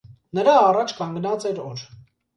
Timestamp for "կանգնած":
1.01-1.47